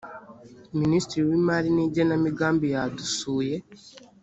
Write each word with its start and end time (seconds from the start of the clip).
ministiri 0.81 1.21
w’imari 1.29 1.67
n’igenamigambi 1.75 2.65
yadusuye 2.75 3.55